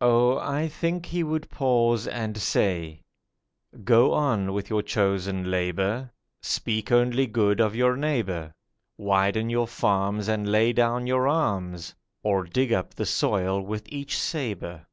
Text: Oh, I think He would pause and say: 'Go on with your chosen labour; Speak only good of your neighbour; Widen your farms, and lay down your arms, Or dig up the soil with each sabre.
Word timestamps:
Oh, 0.00 0.38
I 0.38 0.68
think 0.68 1.06
He 1.06 1.24
would 1.24 1.50
pause 1.50 2.06
and 2.06 2.38
say: 2.38 3.02
'Go 3.82 4.12
on 4.12 4.52
with 4.52 4.70
your 4.70 4.82
chosen 4.82 5.50
labour; 5.50 6.12
Speak 6.40 6.92
only 6.92 7.26
good 7.26 7.58
of 7.58 7.74
your 7.74 7.96
neighbour; 7.96 8.54
Widen 8.96 9.50
your 9.50 9.66
farms, 9.66 10.28
and 10.28 10.46
lay 10.46 10.72
down 10.72 11.08
your 11.08 11.26
arms, 11.26 11.92
Or 12.22 12.44
dig 12.44 12.72
up 12.72 12.94
the 12.94 13.04
soil 13.04 13.62
with 13.62 13.82
each 13.88 14.16
sabre. 14.16 14.86